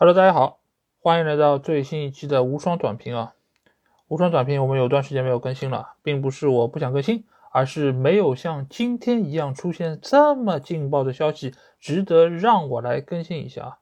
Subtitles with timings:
[0.00, 0.60] Hello，大家好，
[1.00, 3.34] 欢迎来到最新一期的无双短评啊！
[4.06, 13.78] 无双短评，我们有段时间没有更新了，并不是我不想更新，而是没有像今天一样出现这么劲爆的消息，值得让我来更新一下啊！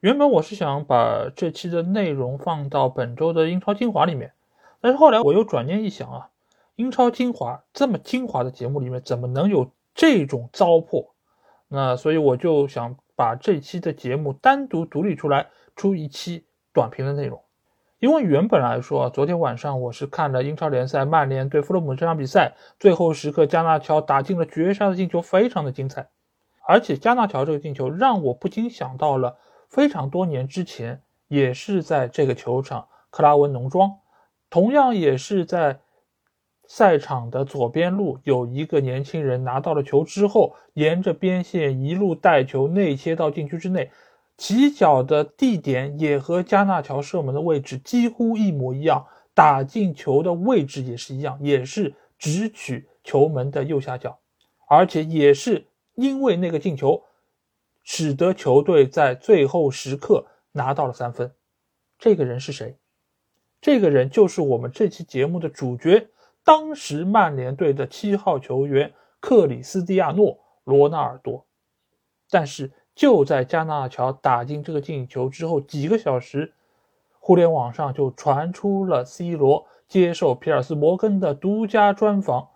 [0.00, 4.34] 原本我是想把这期的内容放到本周的英超精华里面，
[4.82, 6.28] 但是后来我又转念一想啊，
[6.74, 11.12] 英超精华这么精华的节目里面，怎么能有这种糟粕？
[11.68, 12.98] 那所以我就想。
[13.16, 17.42] 把这期的节目单独独立出来，出一期短评的内容。
[17.98, 26.10] 因为原本来说，昨天晚上我是看了英超联赛曼联对弗洛姆这场比赛，最后时刻加纳乔打进了绝杀的进球，非常的精彩。
[26.68, 29.38] 而且加纳乔这个进球让我不禁想到了
[29.68, 33.90] 非常多年之前，也是在这个球场克拉文农庄，
[34.50, 35.80] 同样也是在。
[36.68, 43.90] 赛场的左边路有一个年轻人拿到了球之后，沿着边线一路带球内切到禁区之内，
[44.36, 54.18] 起脚的地点也和加纳乔射门的位置几乎一模一样，打进球的位置也是一样，也是直取球门的右下角，
[54.66, 57.04] 而且也是因为那个进球，
[57.84, 61.32] 使得球队在最后时刻拿到了三分。
[61.98, 62.76] 这个人是谁？
[63.60, 66.08] 这个人就是我们这期节目的主角。
[66.46, 71.44] 当时曼联队的七号球员克里斯蒂亚诺·罗纳尔多，
[72.30, 76.54] 但是就在加纳乔打进这个进球之后几个小时，
[77.18, 82.46] 互联网上就传出了 C 罗接受皮尔斯摩根的独家专访，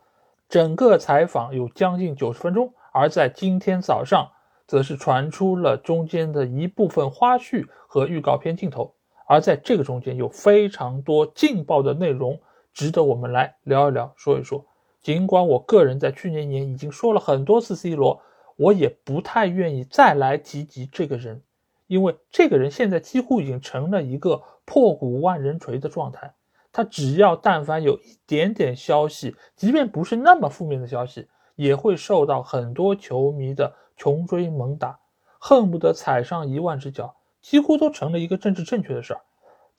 [0.48, 2.72] 整个采访有将近九十分钟。
[2.92, 4.30] 而在今天早上，
[4.68, 8.94] 则是传出了中间的一部分花絮和预告片镜头，
[9.27, 12.41] 而在这个中间有非常多劲爆的内容。
[12.72, 14.64] 值得我们来聊一聊，说一说。
[15.02, 18.20] 尽管我个人在去年年已经说了很多次 C 罗，
[18.56, 21.42] 我也不太愿意再来提及这个人，
[21.86, 26.34] 因为这个人现在几乎已经成了一个破鼓万人锤的状态。
[26.72, 35.00] 他只要但凡有一点点消息，即便不是那么负面的消息，也会受到很多球迷的穷追猛打，
[35.39, 39.20] 恨不得踩上一万只脚，几乎都成了一个政治正确的事儿。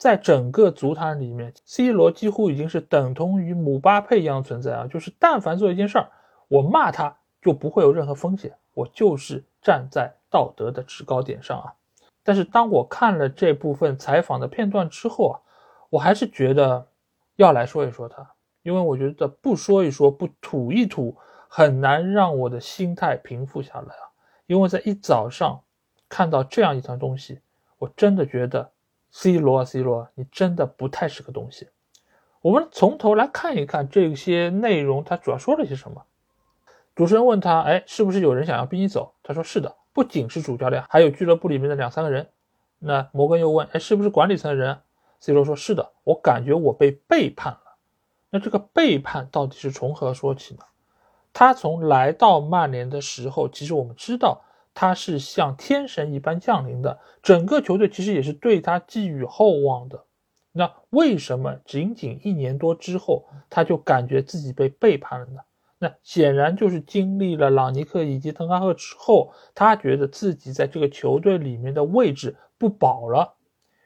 [0.02, 4.88] 在整个足坛里面，C 罗几乎已经是等同于姆巴佩一样存在啊！
[4.88, 6.10] 就是但凡做一件事儿，
[6.48, 11.74] 我骂他就不会有任何风险，我就是站在道德的制高点上啊！
[12.24, 15.38] 但是当我看了这部分采访的片段之后啊，
[15.88, 16.88] 我还是觉得
[17.36, 18.28] 要来说一说他，
[18.64, 24.10] 因为我觉得不说一说，不吐一吐，很难让我的心态平复下来啊！
[24.48, 25.62] 因为在一早上
[26.08, 27.38] 看到这样一段东西，
[27.78, 28.72] 我真的觉得。
[29.12, 31.68] C 罗啊，C 罗，你真的不太是个东西。
[32.40, 36.04] 我们从头来看一看这些内容，他主要说了些什么。
[36.96, 42.30] 主持人问他：“哎，是不是有人想要逼你走？”他说：“是的，不仅是主教练，还有俱乐部里面的两三个人。”
[42.80, 44.80] 那摩根又问：“哎，是不是管理层的人
[45.20, 47.76] ？”C 罗说：“是的，我感觉我被背叛了。”
[48.30, 50.62] 那这个背叛到底是从何说起呢？
[51.34, 54.42] 他从来到曼联的时候，其实我们知道。
[54.74, 60.04] 他是像天神一般降临的，整个球队其实也是对他寄予厚望的。
[60.52, 65.40] 那为什么仅仅一年多之后，他就感觉自己被背叛了呢？
[65.78, 73.34] 那显然就是经历了朗尼克以及滕哈赫之后，他觉得自己在这个球队里面的位置不保了。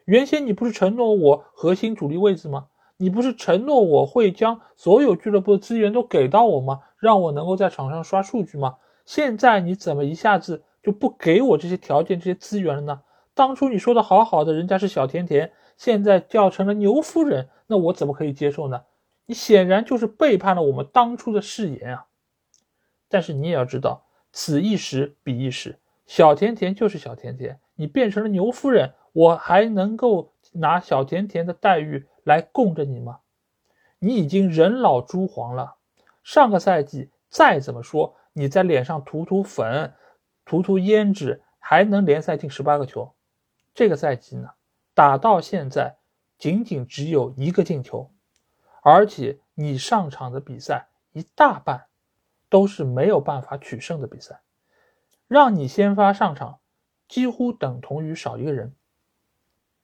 [0.05, 2.67] 原先你不是承诺我核心主力位置吗？
[2.99, 6.81] 你不是承诺我会将所有俱乐部的资源都给到我吗？
[6.99, 8.77] 让我能够在场上刷数据吗？
[9.05, 10.65] 现在你怎么一下子？
[10.87, 13.03] 就不给我这些条件、这些资源了呢？
[13.35, 18.85] 当初你说的好好的，人家是小甜甜，现在叫成了牛夫人，那我怎么可以接受呢？
[19.25, 22.07] 你显然就是背叛了我们当初的誓言啊！
[23.09, 33.19] 但是你也要知道，此一时彼一时，小甜甜就是小甜甜，你变成了牛夫人，我还能够拿小甜甜的待遇来供着你吗？
[33.99, 35.75] 你已经人老珠黄了，
[36.23, 39.93] 上个赛季再怎么说，你在脸上涂涂粉。
[40.47, 43.13] 涂涂胭脂还能联赛进十八个球，
[43.75, 44.51] 这个赛季呢，
[44.95, 45.97] 打到现在
[46.39, 48.11] 仅仅只有一个进球，
[48.81, 51.87] 而且你上场的比赛一大半
[52.49, 54.41] 都是没有办法取胜的比赛，
[55.27, 56.61] 让你先发上场
[57.09, 58.73] 几乎等同于少一个人，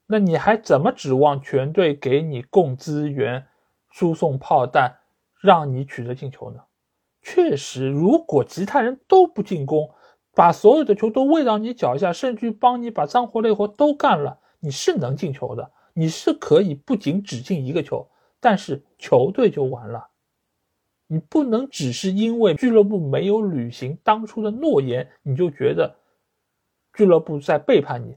[0.06, 3.48] 那你还怎么指望全队给你供资源、
[3.90, 4.98] 输送炮弹，
[5.40, 6.62] 让你取得进球呢？
[7.20, 9.92] 确实，如果其他人都不进攻，
[10.34, 18.08] 把所有的球都喂到你脚下，甚至帮你把脏活累活都干了，你是能进球的，你是可以不仅只进一个球，
[18.40, 20.08] 但是球队就完了。
[21.06, 25.96] 你不能只是因为俱乐部没有履行当初的诺言，你就觉得
[26.94, 28.16] 俱乐部在背叛你。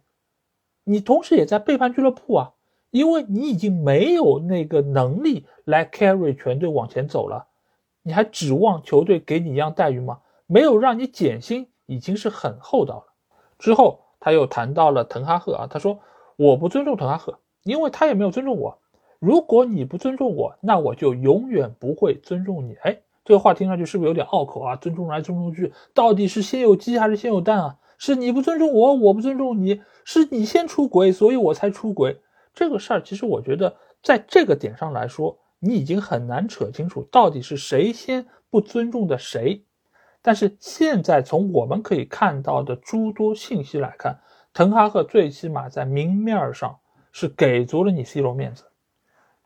[0.86, 2.54] 你同时也在背叛俱乐部啊，
[2.92, 7.48] 因为你已经没有那个能力来 carry 全队往前走了，
[8.04, 10.22] 你还指望球队给你一样待遇吗？
[10.46, 13.14] 没有让你减薪，已经是很厚道了。
[13.58, 16.00] 之后他又谈到了滕哈赫啊，他说
[16.36, 18.80] 我不尊重滕哈赫，因为他也没有尊重我。
[19.20, 22.76] 如果你不尊重我，那我就永远不会尊重你。
[22.84, 24.76] 哎，这个话听上去是不是有点拗口啊？
[24.76, 27.78] 尊重来尊重去，到底是先有鸡还是先有蛋啊？
[27.98, 32.22] 是你不尊重我，我不尊重你，是你先出轨，所以我才出轨。
[32.54, 39.64] 这个事儿其实我觉得，在这个点上来说，你已经很难扯清楚到底是谁先不尊重的谁。
[40.26, 44.18] 但是现在从我们可以看到的诸多信息来看，
[44.56, 46.80] 滕哈赫最起码在明面上
[47.12, 48.64] 是给足了你 C 罗面子。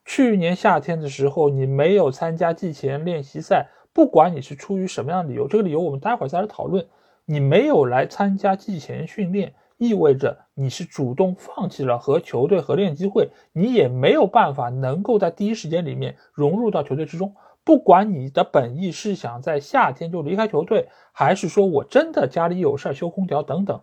[0.06, 6.88] 去年夏天的时候，你没有参加季前练习赛，不管你是出于什么样的理由，这个理由我们待会儿再来讨论。
[7.26, 17.36] 你没有来参加季前训练，意味着你是主动放弃了和球队合练机会，你也没有办法能够在第一时间里面融入到球队之中。
[17.70, 23.80] 不管你的本意是想在夏天就离开球队，还是说我真的家里有事修空调等等，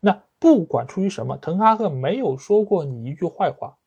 [0.00, 3.78] 那不管出于什么，滕哈赫没有说过你一句坏话，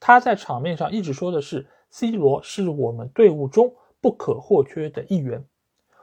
[0.00, 5.44] 他在场面上一直说的是 C 罗是我们队伍中不可或缺的一员。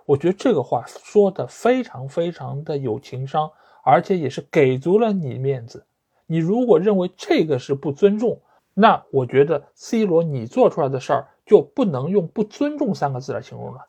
[0.05, 3.51] 我觉得这个话说的非常非常的有情商，
[3.83, 5.85] 而且也是给足了你面子。
[6.25, 8.39] 你如果认为这个是不尊重，
[8.73, 13.87] 那我觉得 C 罗你做出来的事儿就不能用不尊重三个字来形容了。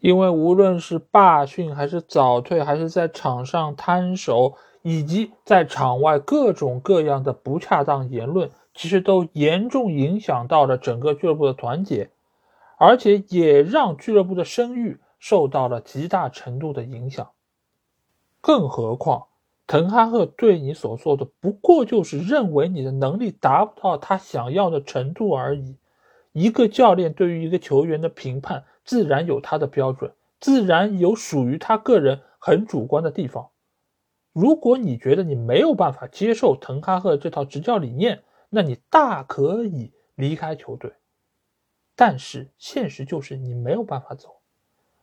[0.00, 12.10] 因为无论是罢训，还是早退，还是在场上摊手，以及在场外各种各样的不恰当言论，其实都严重影响到了整个俱乐部的团结，
[12.76, 14.98] 而且也让俱乐部的声誉。
[15.20, 17.30] 受到了极大程度的影响，
[18.40, 19.24] 更何况
[19.66, 25.74] 滕哈赫对你所做的不过就是认为你的能力达不到他想要的程度而已。
[26.38, 33.50] 一个教练对于一个球员的评判，自然有他的标准，自然有属于他个人很主观的地方。
[34.32, 40.92] 如果你觉得你没有办法接受滕哈赫这套执教理念，那你大可以离开球队。
[41.96, 44.36] 但是现实就是你没有办法走。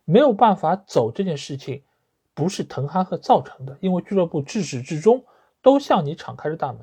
[0.05, 1.83] 没有办法走这件事情，
[2.33, 5.25] 不是滕哈赫造成的，因为俱乐部至始至终
[5.61, 6.81] 都向你敞开着大门。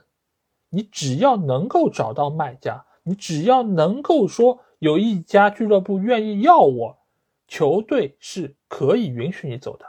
[0.68, 6.98] 你只要能够找到卖家，你只要能够说有一家俱乐部愿意要我，
[7.46, 9.86] 球队是可以允许你走的。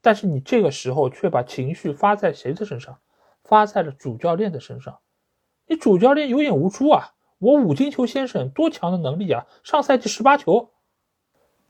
[0.00, 2.98] 但是你这个时候却把情绪发在谁的身上？
[3.44, 5.00] 发在了主教练的身上。
[5.66, 7.14] 你主教练有眼无珠啊！
[7.38, 9.46] 我五金球先生多强的能力啊！
[9.62, 10.70] 上赛季十八球。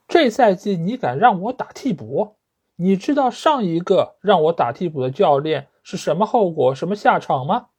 [0.06, 2.37] 这赛季你敢让我打替补？
[2.77, 7.69] 你知道上一个让我打替补的教练是什么后果、什么下场吗？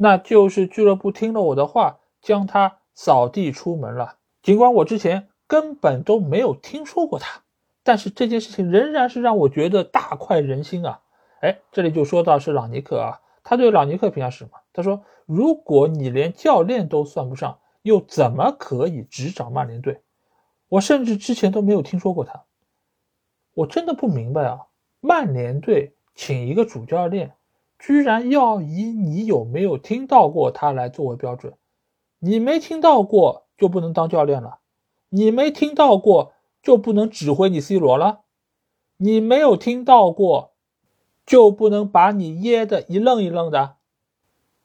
[0.00, 4.16] 那就是俱乐部听了我的话，将他扫地出门了。
[4.42, 7.42] 尽管我之前根本都没有听说过他，
[7.82, 11.00] 但是这件事情仍然是让我觉得大快人心啊！
[11.40, 14.52] 哎，这里就说到是朗尼克啊，他对朗尼克评价是什么？
[14.72, 20.00] 他说：“如果你连教练都算不上，又怎么可以执掌曼联队？”
[20.70, 22.44] 我甚至之前都没有听说过他，
[23.54, 24.66] 我真的不明白啊！
[25.00, 27.34] 曼联队请一个主教练，
[27.78, 31.54] 居然要以你有没有听到过他来作为标准？
[32.18, 34.58] 你没听到过就不能当教练了？
[35.08, 36.32] 你没听到过
[36.62, 38.20] 就不能指挥你 C 罗了？
[38.96, 40.52] 你没有听到过
[41.24, 43.76] 就不能把你噎得一愣一愣的？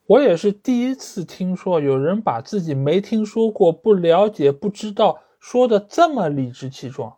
[0.08, 5.20] 我也是第一次听说有人把自己没听说过、不了解、不知道。
[5.39, 7.17] 说的这么理直气壮，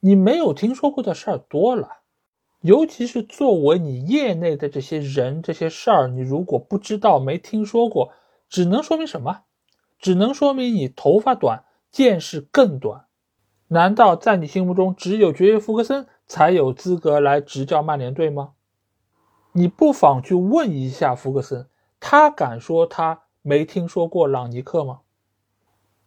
[0.00, 2.01] 你没有听说过的事儿多了，
[2.62, 8.12] 尤其是作为你业内的这些人，这些事儿，你如果不知道、没听说过，
[8.48, 9.40] 只能说明什么？
[9.98, 13.06] 只能说明你头发短，见识更短。
[13.68, 18.52] 难道在你心目中，只有爵爷福格森才有资格来执教曼联队吗？
[19.52, 21.66] 你不妨去问一下福格森，
[21.98, 25.00] 他敢说他没听说过朗尼克吗？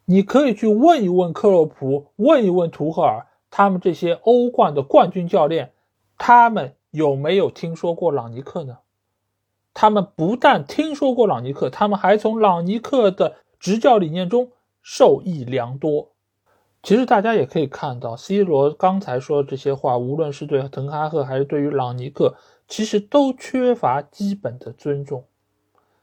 [0.05, 5.73] 你可以去问一问克洛普，问一问图赫尔，他们这些欧冠的冠军教练，
[6.17, 8.79] 他们有没有听说过朗尼克呢？
[9.73, 16.11] 他们不但听说过朗尼克，他们还从朗尼克的执教理念中受益良多。
[16.81, 22.35] 其实大家也可以看到，C 罗刚才说的这些话，无论是对滕哈赫还是对于朗尼克，
[22.67, 25.25] 其实都缺乏基本的尊重。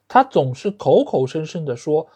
[0.08, 2.08] 他总是口口声声的说。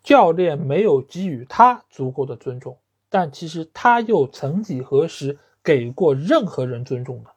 [0.00, 2.78] 教练没有给予他足够的尊重，
[3.10, 5.38] 但其实他又曾几何时
[5.68, 7.30] 给过任何人尊重的？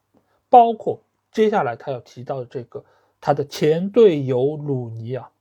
[0.49, 1.01] 包括
[1.33, 2.85] 接下来他要提到的这个
[3.19, 5.31] 他的前队友鲁尼啊。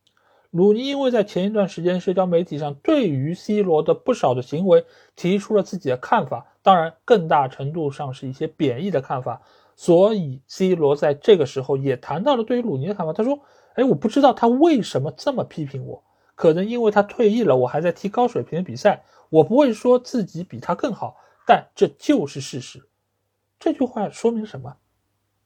[0.51, 9.41] 鲁尼因为在前一段时间社交媒体上对于 C 罗的不少的行为提出了自己的看法，当然更大程度上是一些贬义的看法，
[9.77, 13.13] 所以 C 罗在这个时候也谈到了对于鲁尼的看法。
[13.13, 13.39] 他说
[13.75, 16.03] ：“哎，我不知道他为什么这么批评我，
[16.35, 22.89] 可能因为他退役了，我还在踢高水平的比赛，我不会说自己比他更好，但这就是事实。”
[23.59, 24.77] 这句话说明什么？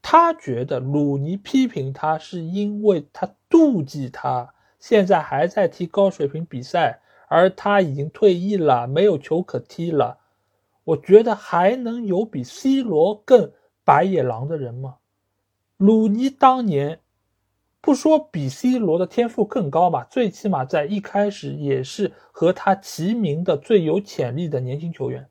[0.01, 4.53] 他觉得鲁尼批评他是因为他妒忌他。
[4.79, 10.19] 现在还在踢高水平比赛，而他已经退役了，没有球可踢了。
[10.83, 13.51] 我觉得还能有比 C 罗更
[13.83, 14.97] 白眼狼的人吗？
[15.77, 16.99] 鲁尼当年
[17.81, 25.27] 不说比 C 罗的天赋更高吧，最起码在一开始也是和他齐名的最有潜力的年轻球员。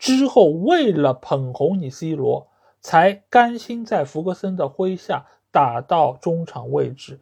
[0.00, 2.48] 之后为了捧红你 C 罗，
[2.80, 7.20] 才甘心在福格森的麾下打到中场位置。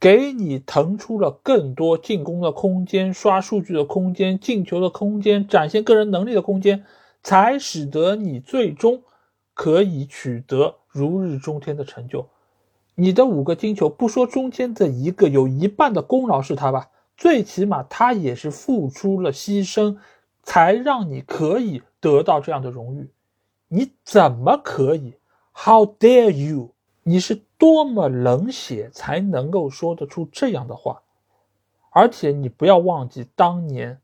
[0.00, 6.84] 给你腾出了更多进攻的空间、刷数据的空间、进球的空间、展现个人能力的空间，
[7.22, 9.02] 才使得你最终
[9.54, 12.26] 可以取得如日中天的成就。
[12.94, 16.88] 你的五个金球，不说中间的一个，有一半的功劳是他吧？
[17.16, 19.98] 最起码他也是付出了牺牲，
[20.42, 23.10] 才让你可以得到这样的荣誉。
[23.68, 25.14] 你怎么可以
[25.52, 26.74] ？How dare you！
[27.02, 31.02] 你是多么冷血才能够说得出这样的话？
[31.90, 34.00] 而且你不要忘记，当年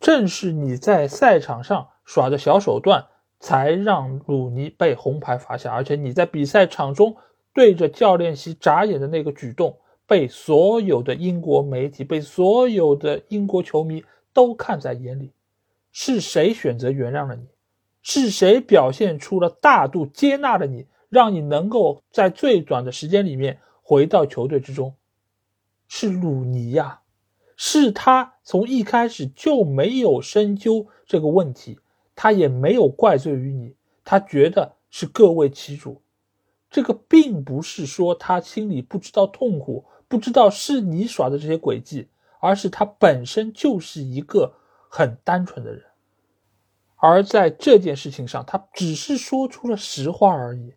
[0.00, 3.06] 正是你在赛场上耍的小手段，
[3.40, 5.72] 才让鲁尼被红牌罚下。
[5.72, 7.16] 而且你在比赛场中
[7.54, 15.32] 对着教练席眨眼的那个举动，被所有的英国媒体、被所有的英国球迷都看在眼里。
[15.90, 17.46] 是谁选择原谅了你？
[18.02, 20.86] 是谁表现出了大度接纳了你？
[21.08, 24.96] 让你能够在最短的时间里面回到球队之中，
[25.86, 27.02] 是鲁尼呀，
[27.56, 31.78] 是他从一开始就没有深究这个问题，
[32.16, 36.02] 他也没有怪罪于你，他觉得是各为其主。
[36.68, 42.08] 这个并不是说他心里不知道痛苦，不知道是你耍的这些诡计，
[42.44, 44.52] 而是他本身就是一个
[44.90, 45.82] 很单纯的人，
[46.96, 50.74] 而在这件事情上，他只是说出了实话而已。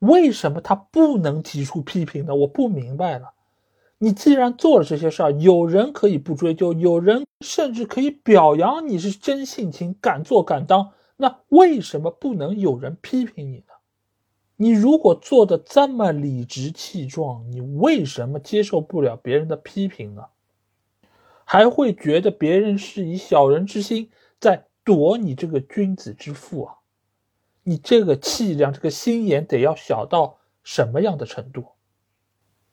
[0.00, 2.34] 为什么他不能提出批评呢？
[2.34, 3.32] 我不明白了。
[3.98, 13.74] 你既然做了这些事儿，有人可以不追究，有人甚至可以表扬你是真性情、敢做敢当，那为什么不能有人批评你呢？
[14.56, 20.24] 你如果做的这么理直气壮，你为什么接受不了别人的批评呢？
[21.50, 26.74] 还会觉得别人是以小人之心在夺你这个君子之腹啊？
[27.62, 31.64] 你这个气量，这个心眼得要小到什么样的程度？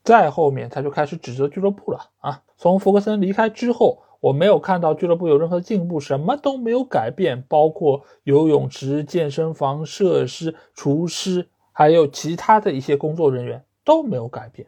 [0.04, 2.44] 再后面他就开始指责俱乐部了啊！
[2.58, 14.68] 从福格森离开之后，我没有看到俱乐部有任何进步，什么都没有改变，包括游泳池、健身房设施、厨师，还有其他的一些工作人员都没有改变，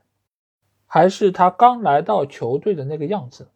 [0.86, 3.50] 还是他刚来到球队的那个样子。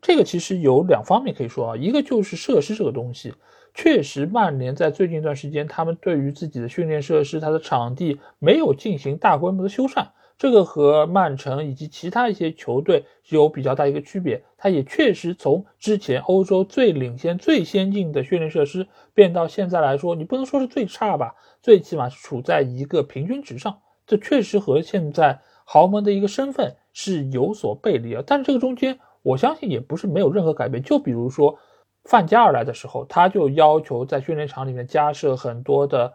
[0.00, 3.34] 这个其实有两方面可以说啊，一个就是设施这个东西。
[3.74, 14.42] 确实，曼联在最近一段时间，他们对于自己的训练设施、它的场地没有进行大规模的修缮，这个和曼城以及其他一些球队有比较大一个区别。
[14.56, 23.78] 它也确实从之前欧洲最领先、最先进的训练设施变到现在来说，你不能说是最差吧，最起码是处在一个平均值上。
[24.06, 28.24] 这确实和现在豪门的一个身份是有所背离啊。
[28.26, 30.82] 但是这个中间，我相信也不是没有任何改变。
[30.82, 31.58] 就比如说。
[32.04, 36.10] 范加尔来的时候，他就要求在训练场里面加设很多的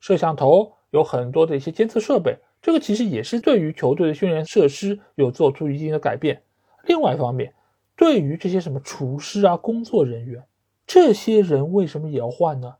[0.00, 2.36] 摄像头，有很多的一些监测设备。
[2.60, 6.42] 这个其实也是对于球队的训练设施有做出一定的改变。
[6.86, 7.54] 另外一方面，
[7.94, 10.42] 对于这些什么厨师啊、工作人员，
[10.88, 12.74] 这些人为什么也要换呢？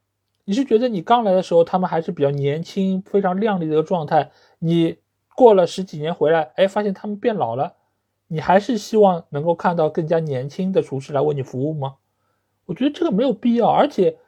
[0.45, 4.33] 你是觉得你刚来的时候他们还是比较年轻、非常靓丽的一个状态？
[4.59, 4.97] 你
[5.37, 7.75] 过了十几年回来，哎，发现他们变老了，
[8.29, 11.97] 你还是希望能够看到更加年轻的厨师来为你服务吗？
[12.67, 14.19] 我觉得这个没有必要，而且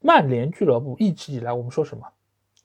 [0.00, 2.08] 曼联俱乐部一直以来，我们说什么？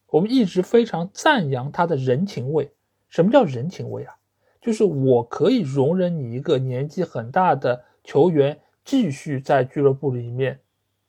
[0.07, 2.71] 我们一直非常赞扬他的人情味。
[3.07, 4.15] 什么叫人情味啊？
[4.59, 10.59] 就是我可以容忍你一个年纪很大的球员继续在俱乐部里面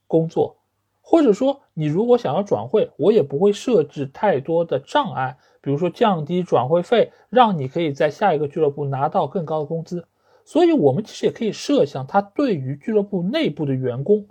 [0.06, 0.58] 工作，
[1.00, 10.06] 或者说你如果想要转会，我也不会设置太多的障碍，比如说降低转会费，让你可以在下一个俱乐部拿到更高的工资。
[10.44, 14.26] 所以，我们其实也可以设想，他对于俱乐部内部的员工，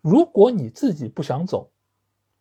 [0.00, 1.70] 如果你自己不想走，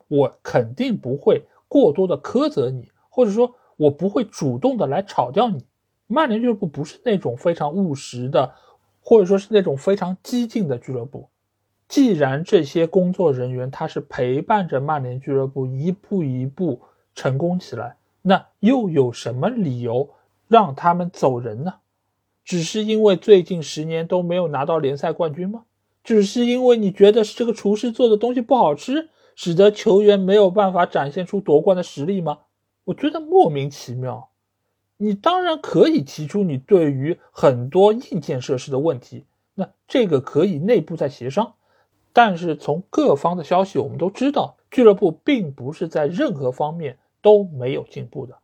[0.08, 5.66] 我肯定不会过多的苛责你，或者说，我不会主动的来炒掉你。
[6.08, 8.56] 曼联俱乐部不是那种非常务实的，
[9.02, 11.30] 或者说是那种非常激进的俱乐部。
[11.90, 16.82] 既然这些工作人员他是陪伴着曼联俱乐部一步一步
[17.14, 17.97] 成功起来，
[18.28, 20.10] 那又有什么理由
[20.50, 21.76] 让他们走人呢？
[22.44, 25.64] 只是因为最近十年都没有拿到联赛冠军吗？
[26.04, 29.08] 只是因为你觉得是这个厨师做的东西不好吃，
[29.38, 32.40] 使得球员没有办法展现出夺冠的实力吗？
[32.84, 34.30] 我觉得莫名其妙。
[34.98, 41.54] 你当然可以提出你对于很多硬件设施的问题，那这个可以内部再协商。
[42.12, 48.38] 但是从各方的消息，我们都知道俱乐部并不是在任何方面都没有进步的。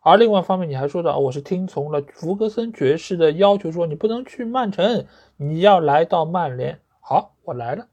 [0.00, 5.04] 而另外一方面，你还说到我是听从了福格森爵士的要求，说你不能去曼城，
[5.36, 6.80] 你要来到曼联。
[7.00, 7.86] 好，我来了。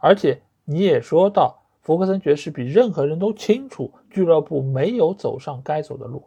[0.00, 6.24] 而且你也说到，福格森爵士比任何人都清楚俱乐部没有走上该走的路。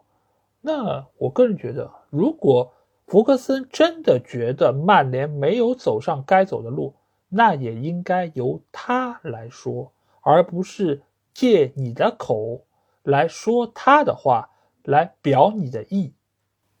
[0.62, 2.72] 那我个人觉得，如果
[3.06, 6.94] 福格森真的觉得曼联没有走上该走的路，
[7.28, 11.02] 那也应该由他来说，而不是
[11.34, 12.62] 借你的口
[13.08, 14.50] 来说他的话。
[14.84, 16.14] 来表你的意，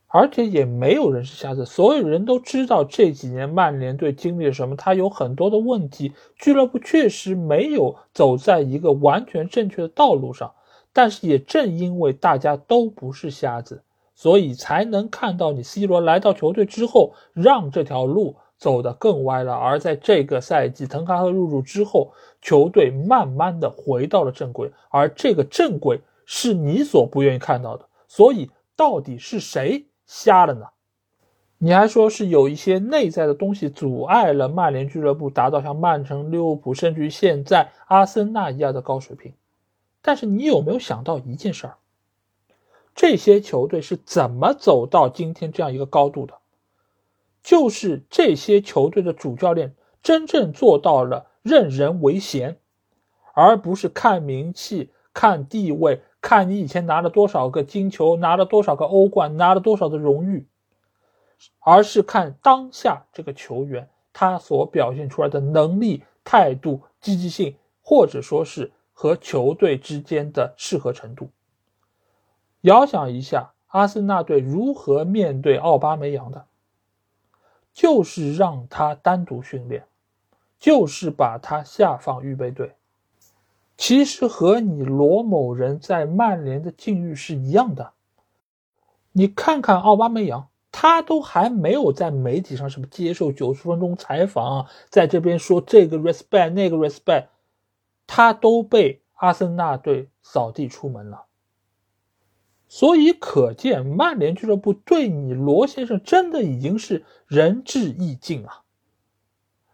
[0.06, 10.54] 而且也没有人是瞎子，所有人都知道这几年曼联队经历了什么，他有很多的问题，俱乐部确实没有走在一个完全正确的道路上。
[10.94, 13.82] 但是也正因为大家都不是瞎子，
[14.14, 19.52] 所以才能看到你 C 罗来到球队之后，让这条路走得更歪了。
[19.52, 27.88] 而在这个赛季，滕哈赫入主之后，球队慢慢的回到了正轨，而这个正轨是你所不愿意看到的。
[28.06, 30.66] 所以到底是谁瞎了呢？
[31.56, 39.32] 你还说是有一些内在的东西阻碍了曼联俱乐部达到像曼城、利物浦甚至于现在阿森纳一样的高水平。
[40.02, 41.76] 但是你有没有想到一件事儿？
[42.94, 46.34] 这些球队是怎么走到今天这样一个高度的？
[47.42, 52.58] 就是这些球队的主教练真正做到了任人唯贤，
[53.32, 56.02] 而不是看名气、看地位。
[56.20, 60.46] 看你以前拿了多少个金球，拿了多少个欧冠，拿了多少的荣誉，
[61.60, 71.30] 而是看当下这个球员他所表现出来的能力、态度、积极性，或者说是和球队之间的适合程度。
[72.62, 76.46] 遥想一下，阿森纳队如何面对奥巴梅扬的，
[77.72, 79.86] 就是让他单独训练，
[80.58, 82.74] 就是把他下放预备队。
[83.78, 87.92] 其实和你罗某人在曼联的境遇是一样的。
[89.12, 97.28] 你看看奥巴梅扬，他都还没有在媒体上什么接受九十分钟采访，在这边说这个 respect 那个 respect，
[98.08, 101.26] 他都被阿森纳队扫地出门了。
[102.66, 108.64] 所以可见，曼联俱乐部对你罗先生真的已经是仁至义尽啊。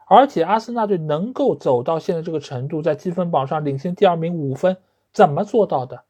[0.06, 4.76] 而且阿森纳队能够走到现在这个程度，在积分榜上领先第二名五分，
[5.12, 6.02] 怎么做到的？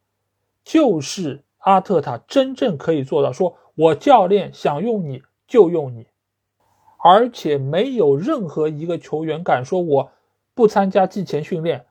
[0.64, 6.06] 就是阿特塔真正可以做到，说我教练想用你就用你，
[7.02, 10.10] 而且没有任何一个球员敢说我
[10.54, 11.86] 不参加季前训练，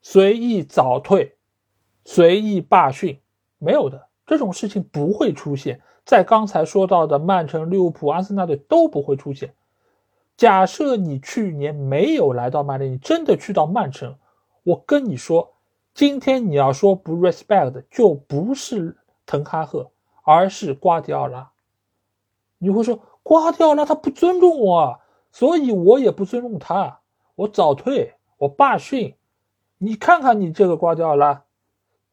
[0.00, 1.36] 随意早退，
[2.04, 3.18] 随意罢训，
[3.58, 9.54] 没有的，这种事情不会出现在刚才说到的曼城、利物浦、阿森纳队都不会出现。
[10.36, 14.16] 假设你去年没有来到曼联，你真的去到曼城，
[14.64, 15.54] 我跟你说，
[15.94, 19.92] 今天你要说不 respect，就不是滕哈赫，
[20.24, 21.52] 而是瓜迪奥拉。
[22.58, 27.00] 你会说瓜迪奥拉他不尊重我，所以我也不尊重他，
[27.36, 29.14] 我早退，我罢训。
[29.78, 31.44] 你看看你这个瓜迪奥拉，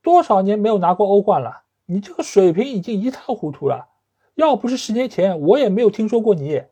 [0.03, 3.88] 多少年没有拿过欧冠了，你这个水平已经一塌糊涂了。
[4.36, 6.63] 要不是十年前，我也没有听说过你。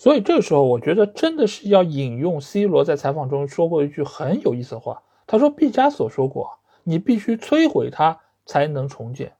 [0.00, 5.02] 所以这个时候，我觉得真的是要引用 C 罗在采访中说过一句很有意思的话。
[5.26, 6.52] 他说：“毕加索说过，
[6.84, 9.34] 你必须摧毁它才能重建。”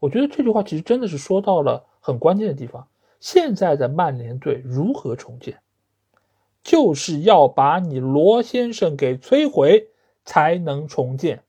[0.00, 2.88] 我觉得这句话其实真的是说到了很关键的地方。
[3.20, 5.58] 现在的曼联队如何重建，
[6.62, 9.88] 就是要把你罗先生给摧毁
[10.24, 11.42] 才能重建。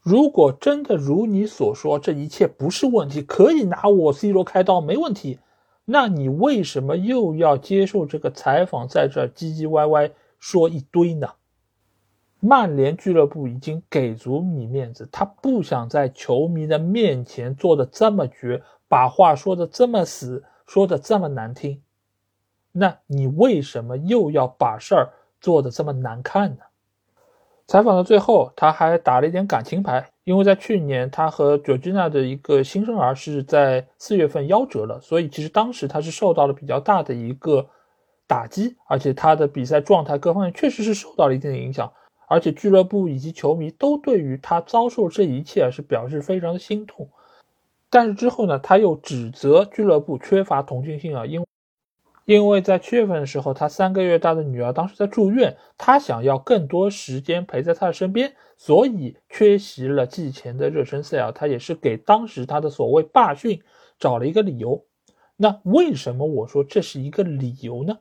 [0.00, 5.40] 如果真的如你所说，这一切不是问题，可以拿我 C 罗开刀，没问题。
[5.92, 11.32] 那你为什么又要接受这个采访，在这唧唧歪歪说一堆呢？
[12.38, 21.82] 曼联俱乐部已经给足你面子，他不想在球迷的面前做的这么绝，把话说的这么死，说的这么难听。
[22.70, 26.62] 那你为什么又要把事儿做的这么难看呢？
[27.66, 37.66] 采访的最后，他还打了一点感情牌，因为在去年他和 Georgina 的一个新生儿是在四月份夭折了，所以其实当时他是受到了比较大的一个
[38.26, 41.92] 打击，而且他的比赛状态各方面确实是受到了一定的影响，
[42.28, 47.08] 而且俱乐部以及球迷都对于他遭受这一切是表示非常的心痛。
[47.88, 51.44] 但是之后呢，他又指责俱乐部缺乏同情心啊，因
[52.30, 61.32] 因为在七月份的时候，他三个月大的女儿当时在住院，他想要更多时间陪在她的身边，所以缺席了季前的热身赛啊。
[61.32, 63.60] 他也是给当时他的所谓罢训
[63.98, 64.84] 找了一个理由。
[65.36, 67.98] 那为什么我说这是一个理由呢？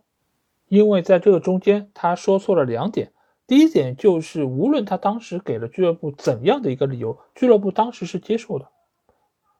[0.67, 3.11] 因为在这个中间，他说错了两点。
[3.47, 8.67] 第一点就是，无论他当时给了俱乐部怎样的一个理由，俱乐部当时是接受的。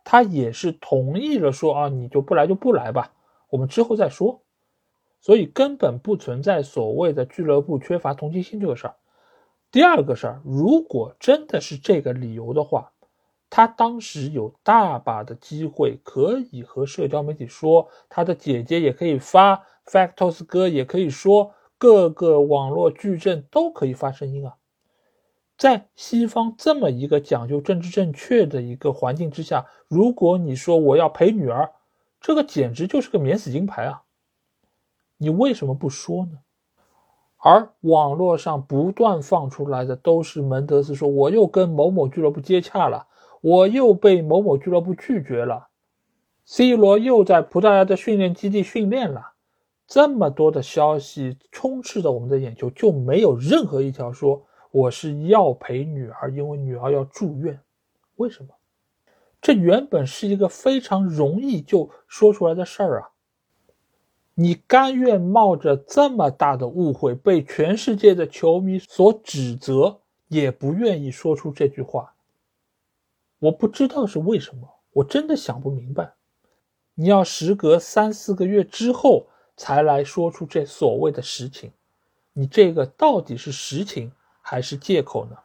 [0.04, 3.14] 他也是同意了，说啊，你就不来就不来吧，
[3.50, 4.44] 我们之后再说。
[5.22, 8.96] 所以根本不存在所谓的俱乐部缺乏同情心这个事儿。
[9.72, 12.92] 第二个事儿，如果真的是这个理由的话，
[13.50, 24.56] 他当时有大把的机会可以和社交媒体说，他的姐姐也可以发，Factos 哥也可以说，各个网络矩阵都可以发声音啊。
[25.58, 31.72] 在西方这么一个讲究政治正确的一个环境之下，如果你说我要陪女儿，
[32.22, 34.04] 这个简直就是个免死金牌啊！
[35.20, 36.40] 你为什么不说呢？
[37.38, 43.08] 而网络上不断放出来的都是门德斯说我又跟某某俱乐部接洽了，
[43.42, 45.68] 我又被某某俱乐部拒绝了
[46.46, 49.34] ，C 罗又在葡萄牙的训练基地训练了，
[49.88, 54.46] 这么多的消息充斥着我们的眼球，就没有任何一条说。
[54.72, 57.60] 我是要陪女儿，因为女儿要住院。
[58.18, 58.50] 为什么？
[59.42, 63.10] 这原本是一个非常容易就说出来的事儿啊！
[64.42, 70.00] 你甘愿冒着这么大的误会，被全世界的球迷所指责，
[70.30, 72.14] 也不愿意说出这句话。
[73.40, 76.14] 我不知道是为什么，我真的想不明白。
[76.94, 81.74] 你要时隔三四个月之后才来说出这所谓的实情，
[82.32, 84.10] 你这个到底是实情？
[84.42, 85.36] 还是借口呢？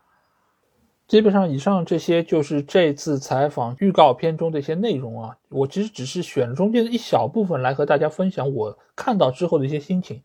[1.07, 5.37] 基本上，以上这些就是这次采访预告片中的一些内容啊。
[5.51, 10.23] 我其实只是选中间的一小部分来和大家分享我看到之后的一些心情。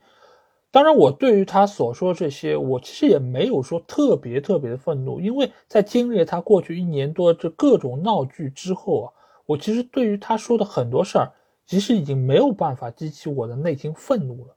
[0.71, 9.13] 当然，我对于他所说这些，我其实也没有说特别特别的愤怒，因为在经历了他过去一年多这各种闹剧之后啊，
[9.47, 11.33] 我其实对于他说的很多事儿，
[11.65, 14.55] 其实已经没有办法激起我的内心愤怒了。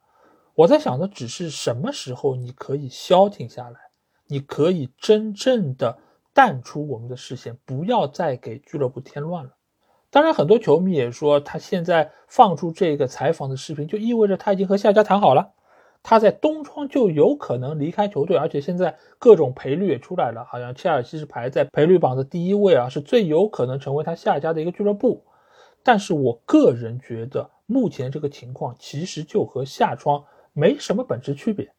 [0.55, 3.77] 我在想的只是什么时候你可以消停下来。
[4.29, 5.99] 你可以真正的
[6.35, 9.51] 淡出我们的视线，不要再给俱乐部添乱了。
[10.11, 15.53] 当然，很多球迷也说，他现在放出这个采访的视频，就意味着他已经和下家谈好了，
[16.03, 18.37] 他在冬窗就有可能离开球队。
[18.37, 25.25] 而且现在各种赔率也出来了，好像切尔西是排在赔率榜的第一位啊，是最有可能成为他下家的一个俱乐部。
[25.83, 31.73] 但是我个人觉得，目前这个情况其实就和下窗没什么本质区别。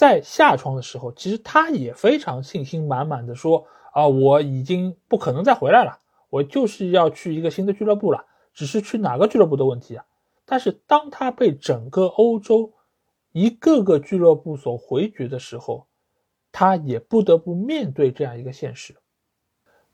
[0.00, 5.98] 在下窗的时候，其实他也非常信心满满的说：“啊，我已经不可能再回来了，
[6.30, 10.06] 我就是要去一个新的俱乐部了，只是去哪个俱乐部的问题啊。”
[10.48, 12.72] 但是当他被整个欧洲
[13.32, 15.86] 一个个俱乐部所回绝的时候，
[16.50, 18.96] 他也不得不面对这样一个现实，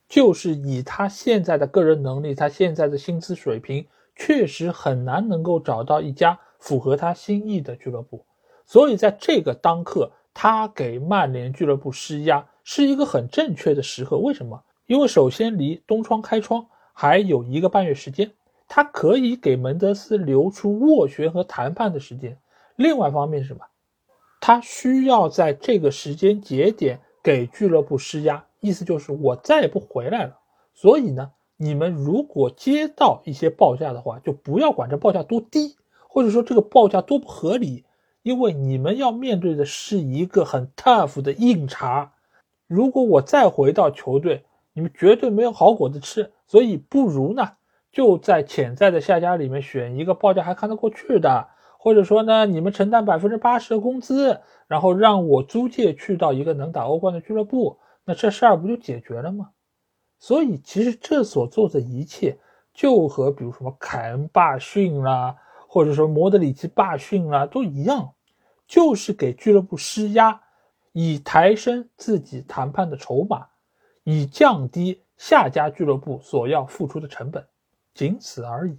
[0.08, 8.24] 就是以他现在的个人能力，他现在的薪资水平，确实很难能够找到一家符合他心意的俱乐部。
[8.66, 14.18] 所以，在这个当刻，他给曼联俱乐部施压是一个很正确的时刻。
[14.18, 14.64] 为什么？
[14.86, 18.32] 因为首先离冬窗开窗还有一个半月时间，
[18.66, 22.38] 他可以给门德斯留出斡旋和谈判的时间。
[22.74, 23.60] 另外一方面是什么？
[24.40, 30.38] 他需要在这个时间节点给俱乐部施压，意思就是我再也不回来了。
[30.74, 35.76] 所以呢，你们如果接到一些报价的话，就不要管这报价多低，
[36.08, 37.84] 或者说这个报价多不合理。
[38.26, 42.10] 因为你们要面对的是一个很 tough 的硬茬，
[42.66, 47.52] 如果我再回到球队，你们绝对没有好果子吃，所以不如呢，
[47.92, 51.46] 就在潜在的下家里面选一个报价还看得过去的，
[51.78, 59.50] 或者说呢，你们承担百分之八十的工资，然后让我租借去到一个能打欧冠的俱乐部，那这事儿不就解决了吗？
[60.18, 62.40] 所以其实这所做的一切，
[62.74, 65.36] 就和比如什么凯恩罢训啦，
[65.68, 68.14] 或者说莫德里奇罢训啦，都一样。
[68.66, 70.40] 就是给俱乐部施压，
[70.92, 73.46] 以抬升自己谈判的筹码，
[74.04, 77.46] 以降低下家俱乐部所要付出的成本，
[77.94, 78.78] 仅此而已。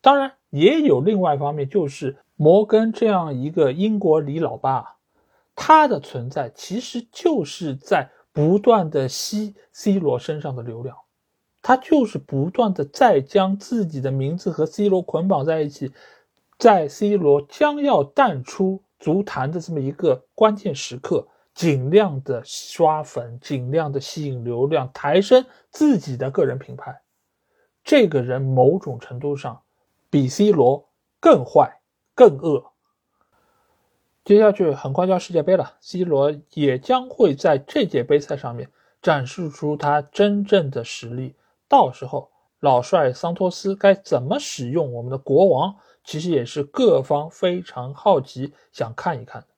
[0.00, 4.96] 当然，也有另外一方面，就是摩根这样一个英国李老八，
[5.54, 10.96] 他的存在其实就是在不断的吸 C 罗身上的流量，
[11.60, 15.92] 他就是不断的在将自己的名字和 C 罗捆绑在一起，
[16.60, 27.00] 在 C 罗将要淡出足坛的这么一个关键时刻，尽量的刷粉，尽量的吸引流量，抬升自己的个人品牌。
[27.82, 29.62] 这个人某种程度上
[30.10, 30.86] 比 C 罗
[31.18, 31.80] 更坏、
[32.14, 32.72] 更恶。
[34.22, 38.68] 接下去很快就要世界杯了，C 罗也将会在这届杯赛上面
[39.00, 41.36] 展示出他真正的实力。
[41.66, 49.48] 到时候，老帅桑托斯该怎么使用我们的国王，其实也是各方非常好奇想看一看的。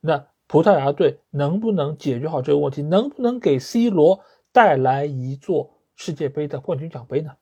[0.00, 2.82] 那葡萄牙队能不能解决好这个问题？
[2.82, 4.20] 能不能给 C 罗
[4.52, 7.32] 带来一座世界杯的冠军奖杯呢？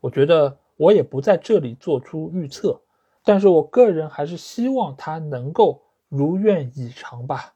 [0.00, 2.80] 我觉得我也不在这里做出预测，
[3.24, 5.82] 但是我个人还是希望他能够。
[6.10, 7.52] 如愿以偿吧，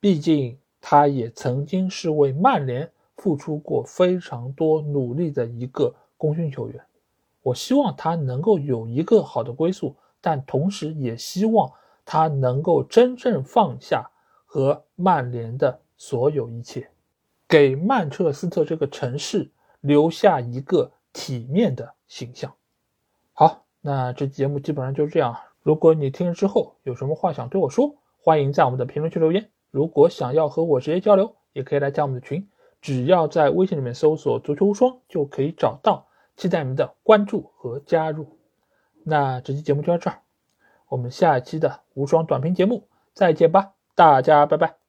[0.00, 6.84] 毕竟他也曾经是为曼联付出过非常多努力的一个功勋球员。
[7.42, 11.72] 我希望他能够有一个好的归宿，但同时也希望
[12.04, 14.10] 他能够真正放下
[14.44, 16.90] 和曼联的所有一切，
[17.48, 19.50] 给曼彻斯特这个城市
[19.80, 22.52] 留下一个体面的形象。
[23.32, 25.36] 好，那这节目基本上就是这样。
[25.62, 29.50] 如果你听了之后有什么话想对我说，欢迎在我们的评论区留言。
[29.70, 32.48] 如果想要和我直接交流，也可以来加我们的群，
[32.82, 36.06] 只要在微信里面搜索“足球无双”就可以找到。
[36.36, 38.38] 期待你的关注和加入。
[39.04, 40.20] 那这期节目就到这儿，
[40.88, 44.79] 我们下一期的无双短评节目再见吧，大家拜拜。